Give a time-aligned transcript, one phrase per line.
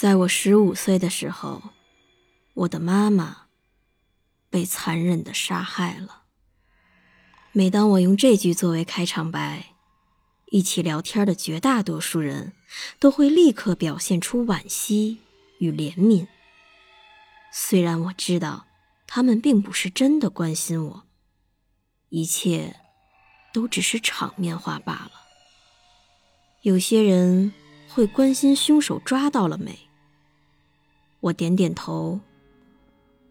[0.00, 1.62] 在我十五岁的时候，
[2.54, 3.48] 我的妈妈
[4.48, 6.22] 被残忍的杀害了。
[7.52, 9.74] 每当我用这句作为开场白，
[10.46, 12.54] 一起聊天的绝大多数人
[12.98, 15.18] 都会立刻表现出惋惜
[15.58, 16.26] 与怜悯。
[17.52, 18.64] 虽然我知道
[19.06, 21.02] 他们并不是真的关心我，
[22.08, 22.74] 一切
[23.52, 25.12] 都只是场面话罢了。
[26.62, 27.52] 有些人
[27.90, 29.89] 会关心凶手抓到了没。
[31.20, 32.20] 我点点头。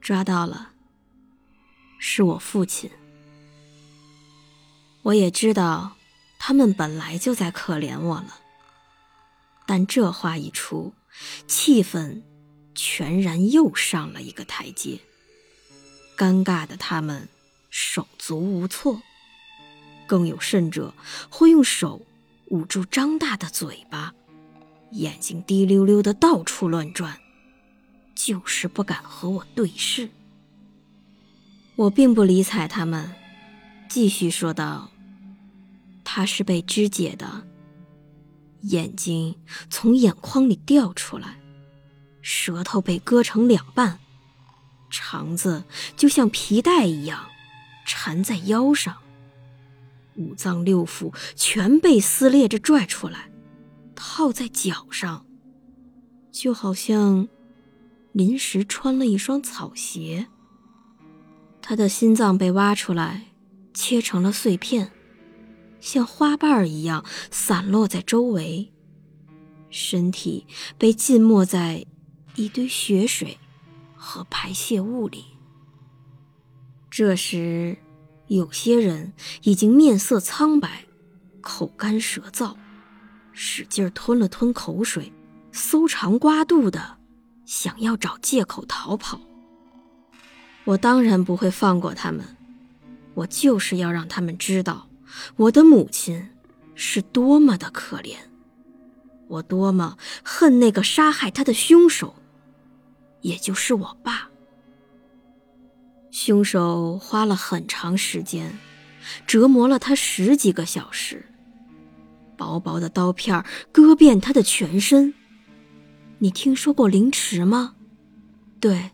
[0.00, 0.72] 抓到了，
[1.98, 2.90] 是我父亲。
[5.02, 5.96] 我也知道，
[6.38, 8.38] 他们本来就在可怜我了。
[9.64, 10.92] 但这话一出，
[11.46, 12.22] 气氛
[12.74, 15.00] 全然又上了一个台阶。
[16.16, 17.28] 尴尬的他们
[17.70, 19.00] 手足无措，
[20.06, 20.92] 更有甚者
[21.30, 22.02] 会用手
[22.48, 24.12] 捂住张大的嘴巴，
[24.90, 27.21] 眼睛滴溜溜的到处乱转。
[28.24, 30.08] 就是不敢和我对视。
[31.74, 33.12] 我并不理睬他们，
[33.88, 34.92] 继续说道
[36.04, 37.44] ：“他是被肢解的，
[38.60, 39.34] 眼睛
[39.68, 41.40] 从眼眶里掉出来，
[42.20, 43.98] 舌头被割成两半，
[44.88, 45.64] 肠子
[45.96, 47.26] 就像皮带一样
[47.84, 48.98] 缠在腰上，
[50.14, 53.32] 五脏六腑全被撕裂着拽出来，
[53.96, 55.26] 套在脚上，
[56.30, 57.26] 就好像……”
[58.12, 60.28] 临时穿了一双草鞋。
[61.60, 63.28] 他的心脏被挖出来，
[63.72, 64.92] 切成了碎片，
[65.80, 68.72] 像花瓣一样散落在周围。
[69.70, 70.46] 身体
[70.76, 71.86] 被浸没在
[72.34, 73.38] 一堆血水
[73.94, 75.24] 和排泄物里。
[76.90, 77.78] 这时，
[78.26, 79.14] 有些人
[79.44, 80.84] 已经面色苍白，
[81.40, 82.54] 口干舌燥，
[83.32, 85.10] 使劲吞了吞口水，
[85.52, 86.98] 搜肠刮肚的。
[87.44, 89.20] 想要找借口逃跑，
[90.64, 92.24] 我当然不会放过他们。
[93.14, 94.88] 我就是要让他们知道，
[95.36, 96.30] 我的母亲
[96.74, 98.16] 是多么的可怜，
[99.28, 102.14] 我多么恨那个杀害他的凶手，
[103.20, 104.30] 也就是我爸。
[106.10, 108.58] 凶手花了很长时间，
[109.26, 111.26] 折磨了他十几个小时，
[112.36, 115.14] 薄薄的刀片割遍他的全身。
[116.22, 117.74] 你听说过凌迟吗？
[118.60, 118.92] 对，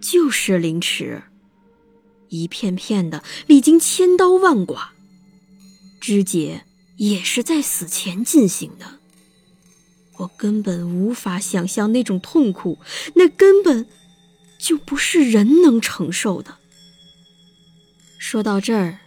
[0.00, 1.24] 就是凌迟，
[2.30, 4.92] 一片片的，历经千刀万剐，
[6.00, 6.64] 肢解
[6.96, 9.00] 也是在死前进行的。
[10.20, 12.78] 我根本无法想象那种痛苦，
[13.14, 13.86] 那根本
[14.58, 16.56] 就不是人能承受的。
[18.18, 19.00] 说到这儿，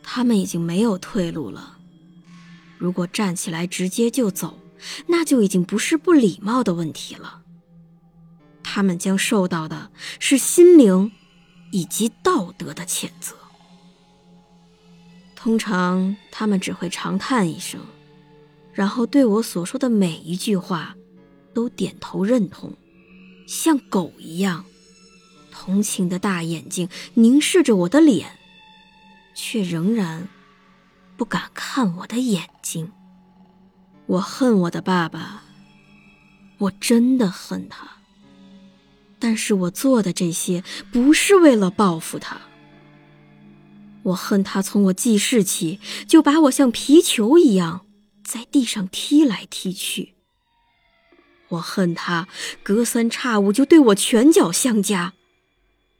[0.00, 1.78] 他们已经没有退路了。
[2.78, 4.60] 如果站起来直接就走。
[5.06, 7.42] 那就已经不是不礼貌的问题了。
[8.62, 11.12] 他们将受到的是心灵
[11.72, 13.36] 以及道德的谴责。
[15.34, 17.80] 通常，他们只会长叹一声，
[18.72, 20.94] 然后对我所说的每一句话
[21.52, 22.72] 都点头认同，
[23.46, 24.64] 像狗一样，
[25.50, 28.38] 同情的大眼睛凝视着我的脸，
[29.34, 30.28] 却仍然
[31.16, 32.92] 不敢看我的眼睛。
[34.06, 35.44] 我恨我的爸爸，
[36.58, 37.88] 我真的恨他。
[39.18, 42.40] 但是我做的这些不是为了报复他。
[44.02, 47.86] 我恨他从我记事起就把我像皮球一样
[48.24, 50.14] 在地上踢来踢去。
[51.50, 52.26] 我恨他
[52.64, 55.14] 隔三差五就对我拳脚相加，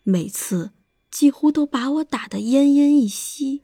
[0.03, 0.73] 每次
[1.11, 3.63] 几乎都把我打得奄奄一息，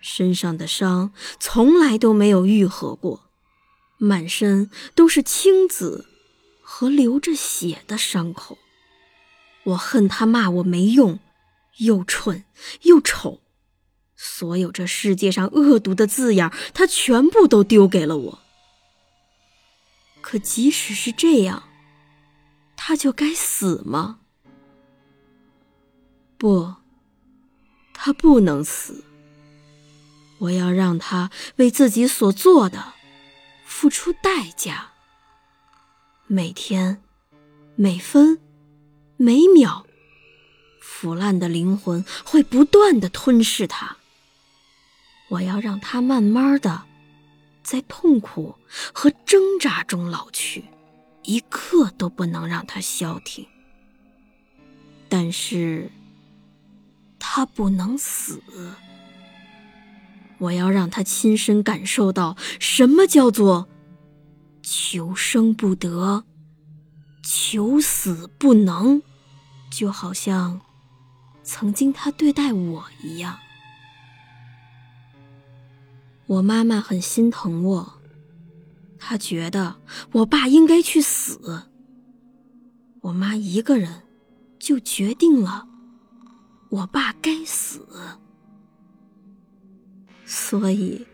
[0.00, 3.23] 身上的伤从来都没有愈合过。
[3.98, 6.06] 满身都是青紫
[6.60, 8.58] 和流着血的伤口，
[9.64, 11.18] 我恨他骂我没用，
[11.78, 12.44] 又蠢
[12.82, 13.40] 又丑，
[14.16, 18.38] 所有这世界上恶毒的字眼，他全部都丢给了我。
[20.20, 21.64] 可即使是这样，
[22.76, 24.20] 他就该死吗？
[26.36, 26.74] 不，
[27.92, 29.04] 他不能死。
[30.38, 32.94] 我要让他为自己所做的。
[33.76, 34.92] 付出代价。
[36.28, 37.02] 每天、
[37.74, 38.38] 每分、
[39.16, 39.84] 每秒，
[40.80, 43.96] 腐烂的灵魂会不断的吞噬他。
[45.28, 46.84] 我要让他慢慢的
[47.64, 48.54] 在痛苦
[48.92, 50.66] 和挣扎中老去，
[51.24, 53.44] 一刻都不能让他消停。
[55.08, 55.90] 但是，
[57.18, 58.40] 他不能死。
[60.44, 63.68] 我要让他亲身感受到什么叫做
[64.62, 66.24] 求生不得，
[67.22, 69.02] 求死不能，
[69.70, 70.60] 就好像
[71.42, 73.38] 曾经他对待我一样。
[76.26, 78.00] 我妈妈很心疼我，
[78.98, 79.76] 她觉得
[80.12, 81.68] 我爸应该去死。
[83.02, 84.02] 我妈一个人
[84.58, 85.68] 就决定了，
[86.70, 87.86] 我爸该死。
[90.26, 91.06] 所以，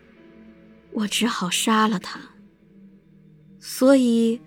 [0.91, 2.19] 我只好杀了他。
[3.59, 4.41] 所以，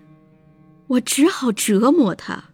[0.87, 2.45] 我只好折磨他。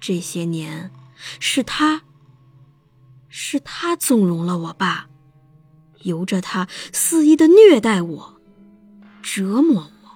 [0.00, 0.90] 这些年，
[1.38, 2.02] 是他，
[3.28, 5.08] 是他纵容了我爸，
[6.02, 8.40] 由着他肆意的虐待我，
[9.22, 10.10] 折磨我。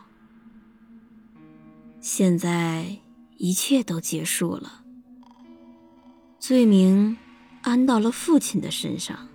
[2.01, 2.99] 现在
[3.37, 4.85] 一切都结束了，
[6.39, 7.17] 罪名
[7.63, 9.29] 安到了父亲的身上。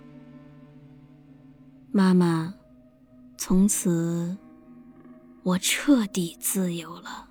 [1.92, 2.54] 妈妈，
[3.36, 4.36] 从此
[5.42, 7.29] 我彻底自由了。